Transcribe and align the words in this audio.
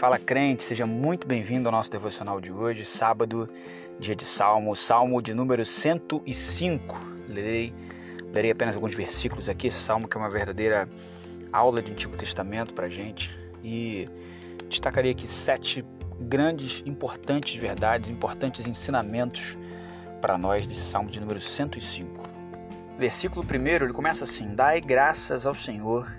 Fala 0.00 0.18
crente, 0.18 0.62
seja 0.62 0.86
muito 0.86 1.26
bem-vindo 1.26 1.68
ao 1.68 1.72
nosso 1.72 1.90
devocional 1.90 2.40
de 2.40 2.50
hoje, 2.50 2.86
sábado, 2.86 3.46
dia 3.98 4.16
de 4.16 4.24
Salmo, 4.24 4.74
Salmo 4.74 5.20
de 5.20 5.34
número 5.34 5.62
105. 5.62 6.98
Lerei, 7.28 7.74
lerei 8.32 8.50
apenas 8.50 8.74
alguns 8.74 8.94
versículos 8.94 9.46
aqui, 9.46 9.66
esse 9.66 9.78
salmo 9.78 10.08
que 10.08 10.16
é 10.16 10.18
uma 10.18 10.30
verdadeira 10.30 10.88
aula 11.52 11.82
de 11.82 11.92
Antigo 11.92 12.16
Testamento 12.16 12.72
para 12.72 12.88
gente 12.88 13.38
e 13.62 14.08
destacaria 14.70 15.10
aqui 15.10 15.26
sete 15.26 15.84
grandes, 16.18 16.82
importantes 16.86 17.54
verdades, 17.54 18.08
importantes 18.08 18.66
ensinamentos 18.66 19.58
para 20.18 20.38
nós 20.38 20.66
desse 20.66 20.88
salmo 20.88 21.10
de 21.10 21.20
número 21.20 21.38
105. 21.38 22.24
Versículo 22.98 23.44
1, 23.44 23.66
ele 23.84 23.92
começa 23.92 24.24
assim: 24.24 24.54
Dai 24.54 24.80
graças 24.80 25.44
ao 25.44 25.54
Senhor, 25.54 26.10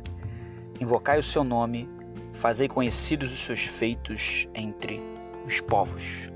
invocai 0.79 1.17
o 1.17 1.23
seu 1.23 1.43
nome 1.43 1.89
fazei 2.33 2.67
conhecidos 2.67 3.31
os 3.31 3.39
seus 3.39 3.61
feitos 3.61 4.47
entre 4.53 5.01
os 5.45 5.61
povos. 5.61 6.29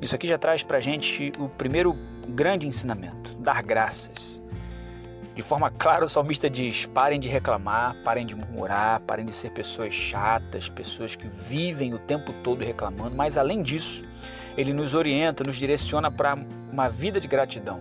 Isso 0.00 0.14
aqui 0.14 0.26
já 0.26 0.38
traz 0.38 0.62
para 0.62 0.78
a 0.78 0.80
gente 0.80 1.32
o 1.38 1.48
primeiro 1.48 1.96
grande 2.28 2.66
ensinamento: 2.66 3.34
dar 3.36 3.62
graças. 3.62 4.40
De 5.34 5.42
forma 5.42 5.70
clara, 5.70 6.04
o 6.04 6.08
salmista 6.08 6.50
diz: 6.50 6.86
parem 6.86 7.20
de 7.20 7.28
reclamar, 7.28 7.96
parem 8.04 8.26
de 8.26 8.34
murmurar, 8.34 9.00
parem 9.00 9.24
de 9.24 9.32
ser 9.32 9.50
pessoas 9.50 9.94
chatas, 9.94 10.68
pessoas 10.68 11.14
que 11.14 11.28
vivem 11.28 11.94
o 11.94 11.98
tempo 11.98 12.32
todo 12.42 12.64
reclamando, 12.64 13.14
mas 13.14 13.38
além 13.38 13.62
disso, 13.62 14.04
ele 14.56 14.72
nos 14.72 14.94
orienta, 14.94 15.44
nos 15.44 15.56
direciona 15.56 16.10
para 16.10 16.36
uma 16.72 16.88
vida 16.88 17.20
de 17.20 17.28
gratidão. 17.28 17.80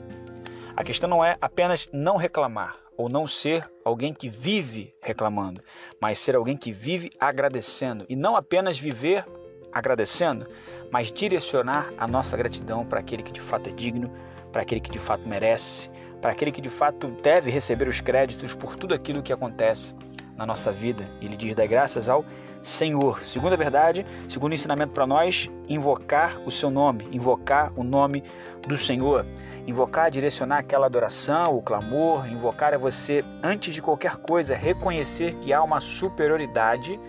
A 0.80 0.84
questão 0.86 1.10
não 1.10 1.26
é 1.26 1.36
apenas 1.42 1.90
não 1.92 2.16
reclamar 2.16 2.74
ou 2.96 3.10
não 3.10 3.28
ser 3.28 3.70
alguém 3.84 4.14
que 4.14 4.30
vive 4.30 4.96
reclamando, 5.02 5.62
mas 6.00 6.20
ser 6.20 6.38
alguém 6.38 6.56
que 6.56 6.72
vive 6.72 7.12
agradecendo. 7.20 8.06
E 8.08 8.16
não 8.16 8.38
apenas 8.38 8.80
viver 8.80 9.26
agradecendo, 9.74 10.48
mas 10.90 11.12
direcionar 11.12 11.90
a 11.98 12.08
nossa 12.08 12.38
gratidão 12.38 12.86
para 12.86 13.02
aquele 13.02 13.24
que 13.24 13.34
de 13.34 13.42
fato 13.42 13.68
é 13.68 13.74
digno, 13.74 14.10
para 14.54 14.62
aquele 14.62 14.80
que 14.80 14.90
de 14.90 15.00
fato 15.00 15.28
merece, 15.28 15.90
para 16.22 16.32
aquele 16.32 16.50
que 16.50 16.62
de 16.62 16.70
fato 16.70 17.08
deve 17.22 17.52
receber 17.52 17.90
os 17.90 18.00
créditos 18.00 18.56
por 18.56 18.78
tudo 18.78 18.94
aquilo 18.94 19.22
que 19.22 19.34
acontece 19.34 19.94
na 20.40 20.46
nossa 20.46 20.72
vida. 20.72 21.06
Ele 21.22 21.36
diz: 21.36 21.54
dá 21.54 21.68
graças 21.68 22.08
ao 22.08 22.24
Senhor. 22.62 23.20
Segunda 23.20 23.58
verdade, 23.58 24.06
segundo 24.28 24.56
ensinamento 24.56 24.94
para 24.94 25.06
nós, 25.06 25.50
invocar 25.68 26.40
o 26.46 26.52
seu 26.52 26.72
nome, 26.72 27.08
invocar 27.12 27.72
o 27.76 27.84
nome 27.84 28.24
do 28.66 28.78
Senhor. 28.78 29.26
Invocar, 29.68 30.10
direcionar 30.10 30.60
aquela 30.60 30.88
adoração, 30.88 31.56
o 31.56 31.62
clamor, 31.62 32.26
invocar 32.28 32.74
é 32.74 32.78
você, 32.78 33.24
antes 33.44 33.74
de 33.74 33.82
qualquer 33.82 34.16
coisa, 34.16 34.56
reconhecer 34.56 35.36
que 35.36 35.54
há 35.54 35.62
uma 35.62 35.80
superioridade 35.80 37.00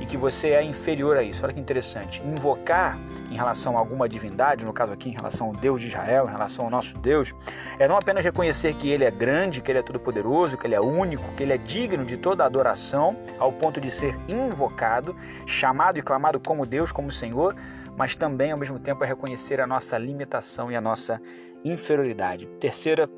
e 0.00 0.06
que 0.06 0.16
você 0.16 0.50
é 0.50 0.62
inferior 0.62 1.16
a 1.16 1.22
isso. 1.22 1.44
Olha 1.44 1.52
que 1.52 1.60
interessante. 1.60 2.22
Invocar 2.22 2.98
em 3.30 3.36
relação 3.36 3.76
a 3.76 3.80
alguma 3.80 4.08
divindade, 4.08 4.64
no 4.64 4.72
caso 4.72 4.92
aqui 4.92 5.08
em 5.08 5.12
relação 5.12 5.48
ao 5.48 5.52
Deus 5.52 5.80
de 5.80 5.88
Israel, 5.88 6.26
em 6.28 6.32
relação 6.32 6.64
ao 6.64 6.70
nosso 6.70 6.96
Deus, 6.98 7.34
é 7.78 7.88
não 7.88 7.96
apenas 7.96 8.24
reconhecer 8.24 8.74
que 8.74 8.88
ele 8.88 9.04
é 9.04 9.10
grande, 9.10 9.60
que 9.60 9.70
ele 9.70 9.78
é 9.78 9.82
todo-poderoso, 9.82 10.56
que 10.56 10.66
ele 10.66 10.74
é 10.74 10.80
único, 10.80 11.32
que 11.34 11.42
ele 11.42 11.52
é 11.52 11.58
digno 11.58 12.04
de 12.04 12.16
toda 12.16 12.44
adoração, 12.44 13.16
ao 13.38 13.52
ponto 13.52 13.80
de 13.80 13.90
ser 13.90 14.16
invocado, 14.28 15.16
chamado 15.46 15.98
e 15.98 16.02
clamado 16.02 16.38
como 16.38 16.66
Deus, 16.66 16.92
como 16.92 17.10
Senhor, 17.10 17.56
mas 17.96 18.14
também 18.14 18.52
ao 18.52 18.58
mesmo 18.58 18.78
tempo 18.78 19.02
é 19.04 19.06
reconhecer 19.06 19.60
a 19.60 19.66
nossa 19.66 19.96
limitação 19.96 20.70
e 20.70 20.76
a 20.76 20.80
nossa 20.80 21.20
inferioridade. 21.64 22.46
Terceira 22.60 23.08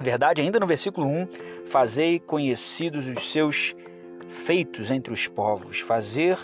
verdade, 0.00 0.40
ainda 0.40 0.60
no 0.60 0.66
versículo 0.66 1.06
1, 1.06 1.28
fazei 1.66 2.18
conhecidos 2.18 3.06
os 3.08 3.32
seus 3.32 3.74
feitos 4.28 4.90
entre 4.90 5.12
os 5.12 5.26
povos, 5.26 5.80
fazer 5.80 6.38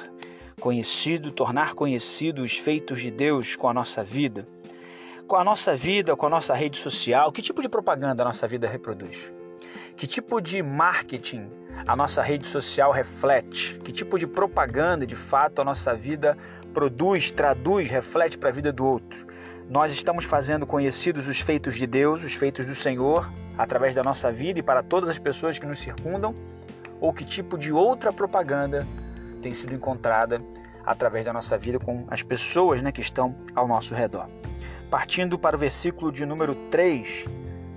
conhecido, 0.59 1.31
tornar 1.31 1.75
conhecido 1.75 2.43
os 2.43 2.59
feitos 2.59 3.01
de 3.01 3.11
Deus 3.11 3.57
com 3.57 3.69
a 3.69 3.75
nossa 3.75 4.03
vida. 4.03 4.47
Com 5.27 5.37
a 5.37 5.45
nossa 5.45 5.77
vida, 5.77 6.17
com 6.17 6.27
a 6.27 6.31
nossa 6.31 6.55
rede 6.55 6.79
social, 6.79 7.31
que 7.31 7.43
tipo 7.43 7.63
de 7.63 7.69
propaganda 7.69 8.23
a 8.23 8.27
nossa 8.27 8.49
vida 8.49 8.67
reproduz? 8.67 9.33
Que 9.97 10.07
tipo 10.07 10.41
de 10.41 10.63
marketing 10.63 11.51
a 11.87 11.95
nossa 11.95 12.23
rede 12.23 12.47
social 12.47 12.91
reflete? 12.91 13.79
Que 13.81 13.93
tipo 13.93 14.19
de 14.19 14.27
propaganda, 14.27 15.07
de 15.07 15.17
fato, 15.17 15.61
a 15.61 15.65
nossa 15.65 15.95
vida 15.95 16.37
produz, 16.73 17.31
traduz, 17.31 17.91
reflete 17.91 18.39
para 18.39 18.49
a 18.49 18.53
vida 18.53 18.73
do 18.73 18.87
outro? 18.87 19.27
Nós 19.69 19.93
estamos 19.93 20.25
fazendo 20.25 20.67
conhecidos 20.67 21.29
os 21.29 21.41
feitos 21.41 21.75
de 21.75 21.87
Deus, 21.87 22.25
os 22.25 22.35
feitos 22.35 22.65
do 22.65 22.75
Senhor, 22.75 23.31
através 23.59 23.95
da 23.95 24.03
nossa 24.03 24.33
vida 24.33 24.61
e 24.61 24.63
para 24.63 24.83
todas 24.83 25.11
as 25.11 25.19
pessoas 25.19 25.59
que 25.59 25.67
nos 25.67 25.79
circundam? 25.79 26.35
Ou 27.01 27.13
que 27.13 27.25
tipo 27.25 27.57
de 27.57 27.73
outra 27.73 28.13
propaganda 28.13 28.87
tem 29.41 29.55
sido 29.55 29.75
encontrada 29.75 30.41
através 30.85 31.27
da 31.27 31.33
nossa 31.33 31.57
vida 31.57 31.79
com 31.79 32.05
as 32.09 32.23
pessoas 32.23 32.83
né, 32.83 32.91
que 32.91 33.01
estão 33.01 33.35
ao 33.55 33.69
nosso 33.69 33.95
redor. 33.95 34.29
Partindo 34.91 35.39
para 35.39 35.55
o 35.55 35.59
versículo 35.59 36.11
de 36.11 36.25
número 36.25 36.55
3, 36.71 37.27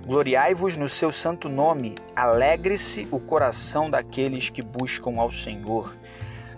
Gloriai-vos 0.04 0.76
no 0.76 0.88
seu 0.88 1.12
santo 1.12 1.48
nome, 1.48 1.94
alegre-se 2.16 3.06
o 3.12 3.20
coração 3.20 3.88
daqueles 3.88 4.50
que 4.50 4.60
buscam 4.60 5.20
ao 5.20 5.30
Senhor. 5.30 5.96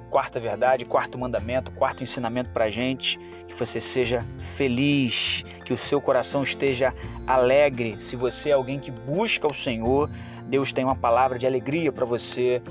Quarta 0.09 0.41
verdade, 0.41 0.87
quarto 0.87 1.19
mandamento, 1.19 1.71
quarto 1.71 2.03
ensinamento 2.03 2.49
para 2.51 2.65
a 2.65 2.71
gente, 2.71 3.19
que 3.47 3.53
você 3.53 3.83
seja 3.83 4.25
feliz, 4.39 5.45
que 5.63 5.75
o 5.75 5.77
seu 5.77 6.01
coração 6.01 6.43
esteja 6.43 6.95
alegre. 7.27 7.97
Se 8.01 8.17
você 8.17 8.49
é 8.49 8.55
alguém 8.55 8.79
que 8.81 8.91
busca 8.91 9.47
o 9.47 9.53
Senhor, 9.53 10.09
Deus 10.49 10.73
tem 10.73 10.85
uma 10.85 10.97
palavra 10.97 11.39
de 11.39 11.47
alegria 11.47 11.93
para 11.93 12.05
você 12.05 12.63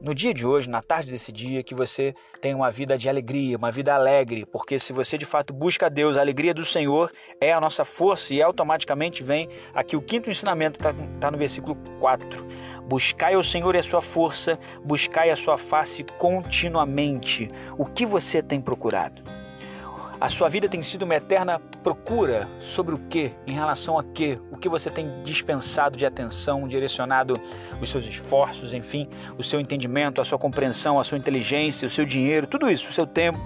no 0.00 0.14
dia 0.14 0.32
de 0.32 0.46
hoje, 0.46 0.68
na 0.68 0.82
tarde 0.82 1.10
desse 1.10 1.30
dia, 1.30 1.62
que 1.62 1.74
você 1.74 2.14
tenha 2.40 2.56
uma 2.56 2.70
vida 2.70 2.96
de 2.96 3.08
alegria, 3.08 3.56
uma 3.56 3.70
vida 3.70 3.94
alegre, 3.94 4.46
porque 4.46 4.78
se 4.78 4.92
você 4.92 5.18
de 5.18 5.24
fato 5.24 5.52
busca 5.52 5.86
a 5.86 5.88
Deus, 5.88 6.16
a 6.16 6.20
alegria 6.20 6.54
do 6.54 6.64
Senhor 6.64 7.12
é 7.40 7.52
a 7.52 7.60
nossa 7.60 7.84
força 7.84 8.34
e 8.34 8.42
automaticamente 8.42 9.22
vem 9.22 9.48
aqui 9.74 9.96
o 9.96 10.02
quinto 10.02 10.30
ensinamento, 10.30 10.78
está 10.78 10.94
tá 11.20 11.30
no 11.30 11.36
versículo 11.36 11.76
4. 11.98 12.46
Buscai 12.88 13.36
o 13.36 13.44
Senhor 13.44 13.74
e 13.74 13.78
a 13.78 13.82
sua 13.82 14.00
força, 14.00 14.58
buscai 14.84 15.30
a 15.30 15.36
sua 15.36 15.58
face 15.58 16.02
continuamente. 16.18 17.50
O 17.76 17.84
que 17.84 18.06
você 18.06 18.42
tem 18.42 18.60
procurado? 18.60 19.39
A 20.20 20.28
sua 20.28 20.50
vida 20.50 20.68
tem 20.68 20.82
sido 20.82 21.04
uma 21.04 21.14
eterna 21.14 21.58
procura 21.82 22.46
sobre 22.58 22.94
o 22.94 22.98
que, 22.98 23.32
em 23.46 23.54
relação 23.54 23.98
a 23.98 24.04
que, 24.04 24.38
o 24.50 24.56
que 24.58 24.68
você 24.68 24.90
tem 24.90 25.22
dispensado 25.22 25.96
de 25.96 26.04
atenção, 26.04 26.68
direcionado 26.68 27.40
os 27.80 27.88
seus 27.88 28.04
esforços, 28.04 28.74
enfim, 28.74 29.06
o 29.38 29.42
seu 29.42 29.58
entendimento, 29.58 30.20
a 30.20 30.24
sua 30.24 30.38
compreensão, 30.38 31.00
a 31.00 31.04
sua 31.04 31.16
inteligência, 31.16 31.86
o 31.86 31.90
seu 31.90 32.04
dinheiro, 32.04 32.46
tudo 32.46 32.70
isso, 32.70 32.90
o 32.90 32.92
seu 32.92 33.06
tempo. 33.06 33.40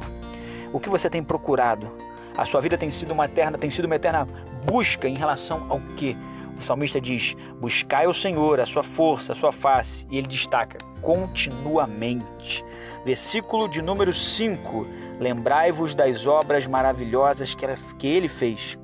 O 0.73 0.81
que 0.81 0.91
você 0.91 1.09
tem 1.09 1.23
procurado? 1.23 1.93
A 2.37 2.45
sua 2.45 2.61
vida 2.61 2.77
tem 2.77 2.91
sido 2.91 3.13
uma 3.13 3.27
eterna, 3.27 3.57
tem 3.57 3.71
sido 3.71 3.85
uma 3.85 3.95
eterna 3.95 4.27
busca 4.65 5.09
em 5.09 5.15
relação 5.15 5.67
ao 5.71 5.79
que? 5.97 6.17
O 6.59 6.61
salmista 6.61 7.01
diz: 7.01 7.37
Buscai 7.61 8.09
o 8.09 8.15
Senhor, 8.15 8.59
a 8.59 8.67
sua 8.67 8.83
força, 8.83 9.31
a 9.31 9.37
sua 9.37 9.53
face. 9.53 10.05
E 10.11 10.19
ele 10.19 10.27
destaca: 10.27 10.79
continuamente. 11.05 12.65
Versículo 13.05 13.69
de 13.69 13.81
número 13.83 14.13
5: 14.13 14.87
Lembrai-vos 15.21 15.95
das 15.95 16.27
obras 16.27 16.67
maravilhosas 16.67 17.55
que 17.55 18.07
ele 18.07 18.29
fez. 18.29 18.77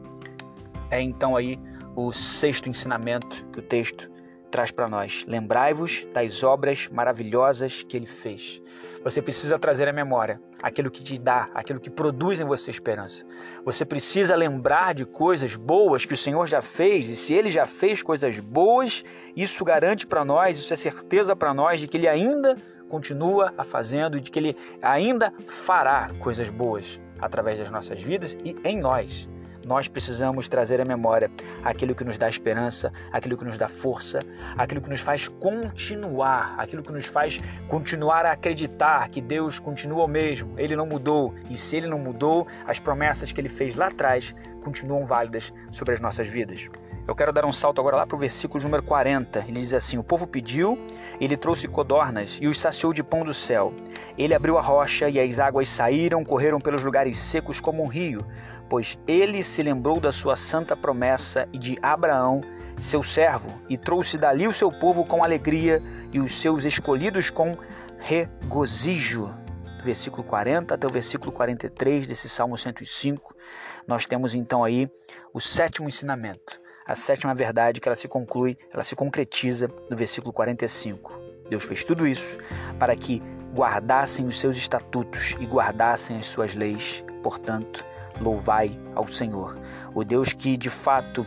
É 0.91 1.01
então 1.01 1.35
aí 1.35 1.59
o 1.97 2.13
sexto 2.13 2.69
ensinamento 2.69 3.45
que 3.53 3.59
o 3.59 3.63
texto 3.63 4.10
traz 4.51 4.71
para 4.71 4.89
nós. 4.89 5.25
Lembrai-vos 5.27 6.07
das 6.13 6.43
obras 6.43 6.89
maravilhosas 6.93 7.83
que 7.83 7.97
ele 7.97 8.07
fez. 8.07 8.61
Você 9.03 9.23
precisa 9.23 9.59
trazer 9.59 9.89
à 9.89 9.93
memória 9.93 10.41
aquilo 10.63 10.91
que 10.91 11.03
te 11.03 11.17
dá, 11.17 11.49
aquilo 11.55 11.81
que 11.81 11.89
produz 11.89 12.39
em 12.39 12.45
você 12.45 12.71
esperança. 12.71 13.25
Você 13.65 13.85
precisa 13.85 14.37
lembrar 14.37 14.93
de 14.93 15.07
coisas 15.07 15.57
boas 15.57 16.05
que 16.05 16.13
o 16.13 16.19
Senhor 16.19 16.47
já 16.47 16.61
fez, 16.61 17.09
e 17.09 17.17
se 17.17 17.33
ele 17.33 17.51
já 17.51 17.67
fez 17.67 18.03
coisas 18.03 18.39
boas, 18.39 19.03
isso 19.35 19.65
garante 19.65 20.07
para 20.07 20.23
nós, 20.23 20.59
isso 20.59 20.73
é 20.73 20.77
certeza 20.77 21.35
para 21.35 21.55
nós 21.55 21.81
de 21.81 21.89
que 21.89 21.97
ele 21.97 22.09
ainda 22.09 22.57
continua 22.91 23.55
a 23.57 23.65
fazendo 23.65 24.19
e 24.19 24.21
de 24.21 24.31
que 24.31 24.39
ele 24.39 24.57
ainda 24.83 25.33
fará 25.47 26.11
coisas 26.19 26.51
boas 26.51 27.01
através 27.21 27.59
das 27.59 27.71
nossas 27.71 28.03
vidas 28.03 28.37
e 28.45 28.57
em 28.65 28.79
nós 28.79 29.29
nós 29.71 29.87
precisamos 29.87 30.49
trazer 30.49 30.81
à 30.81 30.85
memória 30.85 31.31
aquilo 31.63 31.95
que 31.95 32.03
nos 32.03 32.19
dá 32.19 32.29
esperança, 32.29 32.93
aquilo 33.13 33.37
que 33.37 33.45
nos 33.45 33.57
dá 33.57 33.69
força, 33.69 34.19
aquilo 34.59 34.81
que 34.81 34.91
nos 34.91 35.01
faz 35.01 35.29
continuar, 35.29 36.57
aquilo 36.59 36.83
que 36.83 36.91
nos 36.91 37.07
faz 37.07 37.41
continuar 37.69 38.27
a 38.27 38.33
acreditar 38.33 39.09
que 39.09 39.21
Deus 39.21 39.61
continua 39.61 40.05
o 40.05 40.09
mesmo, 40.09 40.59
Ele 40.59 40.75
não 40.75 40.87
mudou. 40.87 41.33
E 41.49 41.57
se 41.57 41.77
Ele 41.77 41.87
não 41.87 42.01
mudou, 42.01 42.49
as 42.67 42.81
promessas 42.81 43.31
que 43.31 43.41
Ele 43.41 43.49
fez 43.49 43.77
lá 43.77 43.87
atrás 43.87 44.35
continuam 44.65 45.07
válidas 45.07 45.53
sobre 45.71 45.95
as 45.95 46.01
nossas 46.01 46.27
vidas. 46.27 46.69
Eu 47.11 47.15
quero 47.17 47.33
dar 47.33 47.45
um 47.45 47.51
salto 47.51 47.81
agora 47.81 47.97
lá 47.97 48.07
para 48.07 48.15
o 48.15 48.21
versículo 48.21 48.63
número 48.63 48.85
40. 48.85 49.41
Ele 49.41 49.59
diz 49.61 49.75
assim: 49.75 49.99
O 49.99 50.05
povo 50.05 50.29
pediu, 50.29 50.79
ele 51.21 51.37
trouxe 51.37 51.67
codornas 51.67 52.39
e 52.41 52.47
os 52.47 52.61
saciou 52.61 52.93
de 52.93 53.03
pão 53.03 53.25
do 53.25 53.35
céu. 53.35 53.75
Ele 54.17 54.33
abriu 54.33 54.57
a 54.57 54.63
rocha 54.63 55.09
e 55.09 55.19
as 55.19 55.41
águas 55.41 55.69
saíram, 55.69 56.25
correram 56.25 56.61
pelos 56.61 56.85
lugares 56.85 57.19
secos 57.19 57.61
como 57.61 57.83
um 57.83 57.89
rio 57.89 58.25
pois 58.71 58.97
ele 59.09 59.43
se 59.43 59.65
lembrou 59.65 59.99
da 59.99 60.13
sua 60.13 60.37
santa 60.37 60.77
promessa 60.77 61.49
e 61.53 61.59
de 61.59 61.77
Abraão, 61.83 62.41
seu 62.79 63.03
servo, 63.03 63.53
e 63.69 63.77
trouxe 63.77 64.17
dali 64.17 64.47
o 64.47 64.53
seu 64.53 64.71
povo 64.71 65.05
com 65.05 65.25
alegria 65.25 65.83
e 66.13 66.21
os 66.21 66.41
seus 66.41 66.65
escolhidos 66.65 67.29
com 67.29 67.59
regozijo. 67.99 69.35
do 69.77 69.83
versículo 69.83 70.23
40 70.23 70.75
até 70.75 70.87
o 70.87 70.91
versículo 70.91 71.33
43 71.33 72.07
desse 72.07 72.29
Salmo 72.29 72.57
105, 72.57 73.35
nós 73.89 74.07
temos 74.07 74.37
então 74.37 74.63
aí 74.63 74.89
o 75.35 75.41
sétimo 75.41 75.89
ensinamento, 75.89 76.61
a 76.91 76.97
sétima 76.97 77.33
verdade 77.33 77.81
que 77.81 77.89
ela 77.89 77.95
se 77.95 78.09
conclui, 78.09 78.59
ela 78.75 78.83
se 78.83 78.97
concretiza 78.97 79.69
no 79.89 79.97
versículo 79.97 80.33
45. 80.33 81.21
Deus 81.49 81.63
fez 81.63 81.85
tudo 81.85 82.05
isso 82.05 82.37
para 82.81 82.97
que 82.97 83.23
guardassem 83.55 84.27
os 84.27 84.41
seus 84.41 84.57
estatutos 84.57 85.37
e 85.39 85.47
guardassem 85.47 86.17
as 86.17 86.27
suas 86.27 86.53
leis. 86.53 87.05
Portanto, 87.23 87.85
louvai 88.21 88.77
ao 88.97 89.07
Senhor, 89.07 89.57
o 89.95 90.03
Deus 90.03 90.33
que 90.33 90.57
de 90.57 90.69
fato 90.69 91.25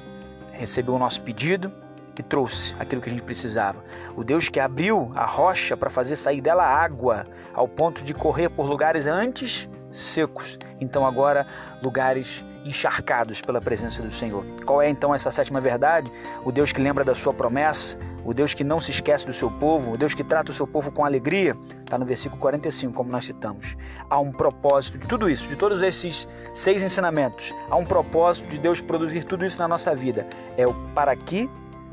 recebeu 0.51 0.95
o 0.95 0.99
nosso 0.99 1.21
pedido 1.21 1.71
e 2.19 2.21
trouxe 2.21 2.75
aquilo 2.77 3.01
que 3.01 3.07
a 3.07 3.11
gente 3.11 3.23
precisava. 3.23 3.85
O 4.17 4.23
Deus 4.23 4.49
que 4.49 4.59
abriu 4.59 5.13
a 5.15 5.23
rocha 5.25 5.77
para 5.77 5.89
fazer 5.89 6.17
sair 6.17 6.41
dela 6.41 6.65
água, 6.65 7.25
ao 7.53 7.69
ponto 7.69 8.03
de 8.03 8.13
correr 8.13 8.49
por 8.49 8.65
lugares 8.65 9.07
antes 9.07 9.69
secos, 9.93 10.57
então 10.81 11.05
agora 11.05 11.47
lugares 11.81 12.43
encharcados 12.65 13.41
pela 13.41 13.61
presença 13.61 14.01
do 14.01 14.11
Senhor. 14.11 14.43
Qual 14.65 14.81
é 14.81 14.89
então 14.89 15.13
essa 15.13 15.29
sétima 15.29 15.59
verdade? 15.59 16.11
O 16.43 16.51
Deus 16.51 16.71
que 16.71 16.81
lembra 16.81 17.03
da 17.03 17.13
sua 17.13 17.33
promessa, 17.33 17.97
o 18.25 18.33
Deus 18.33 18.53
que 18.53 18.63
não 18.63 18.79
se 18.79 18.91
esquece 18.91 19.25
do 19.25 19.33
seu 19.33 19.51
povo, 19.51 19.91
o 19.91 19.97
Deus 19.97 20.13
que 20.13 20.23
trata 20.23 20.51
o 20.51 20.53
seu 20.53 20.65
povo 20.65 20.91
com 20.91 21.03
alegria, 21.03 21.57
está 21.83 21.97
no 21.97 22.05
versículo 22.05 22.39
45, 22.39 22.93
como 22.93 23.11
nós 23.11 23.25
citamos. 23.25 23.75
Há 24.09 24.19
um 24.19 24.31
propósito 24.31 24.97
de 24.97 25.07
tudo 25.07 25.29
isso, 25.29 25.47
de 25.49 25.55
todos 25.55 25.81
esses 25.81 26.27
seis 26.53 26.81
ensinamentos. 26.81 27.53
Há 27.69 27.75
um 27.75 27.85
propósito 27.85 28.47
de 28.47 28.57
Deus 28.57 28.79
produzir 28.79 29.25
tudo 29.25 29.45
isso 29.45 29.59
na 29.59 29.67
nossa 29.67 29.93
vida. 29.93 30.25
É 30.57 30.65
o 30.65 30.73
para 30.95 31.15
que 31.15 31.49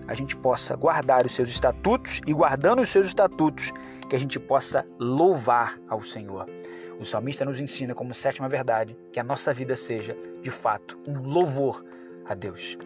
a 0.06 0.14
gente 0.14 0.36
possa 0.36 0.76
guardar 0.76 1.26
os 1.26 1.32
seus 1.32 1.48
estatutos 1.48 2.20
e, 2.26 2.32
guardando 2.32 2.80
os 2.80 2.88
seus 2.88 3.06
estatutos, 3.06 3.72
que 4.08 4.16
a 4.16 4.18
gente 4.18 4.40
possa 4.40 4.84
louvar 4.98 5.78
ao 5.88 6.02
Senhor. 6.02 6.46
O 7.00 7.04
salmista 7.04 7.46
nos 7.46 7.58
ensina, 7.58 7.94
como 7.94 8.12
sétima 8.12 8.46
verdade, 8.46 8.94
que 9.10 9.18
a 9.18 9.24
nossa 9.24 9.54
vida 9.54 9.74
seja, 9.74 10.14
de 10.42 10.50
fato, 10.50 10.98
um 11.06 11.18
louvor 11.22 11.82
a 12.26 12.34
Deus. 12.34 12.76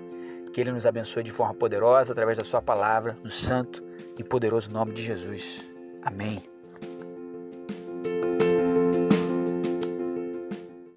Que 0.53 0.61
Ele 0.61 0.71
nos 0.71 0.87
abençoe 0.87 1.25
de 1.25 1.33
forma 1.33 1.53
poderosa 1.53 2.13
através 2.13 2.39
da 2.39 2.45
Sua 2.45 2.63
palavra, 2.63 3.19
no 3.25 3.31
santo 3.31 3.83
e 4.17 4.23
poderoso 4.23 4.71
nome 4.71 4.93
de 4.93 5.03
Jesus. 5.03 5.69
Amém. 6.01 6.54